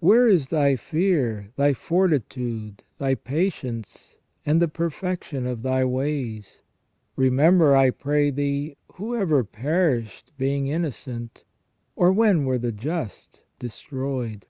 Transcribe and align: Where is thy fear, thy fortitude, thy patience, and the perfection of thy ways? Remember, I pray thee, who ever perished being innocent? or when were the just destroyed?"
Where 0.00 0.26
is 0.26 0.48
thy 0.48 0.74
fear, 0.76 1.50
thy 1.56 1.74
fortitude, 1.74 2.82
thy 2.96 3.14
patience, 3.14 4.16
and 4.46 4.58
the 4.58 4.68
perfection 4.68 5.46
of 5.46 5.60
thy 5.60 5.84
ways? 5.84 6.62
Remember, 7.14 7.76
I 7.76 7.90
pray 7.90 8.30
thee, 8.30 8.78
who 8.94 9.14
ever 9.14 9.44
perished 9.44 10.32
being 10.38 10.66
innocent? 10.68 11.44
or 11.94 12.10
when 12.10 12.46
were 12.46 12.56
the 12.56 12.72
just 12.72 13.42
destroyed?" 13.58 14.46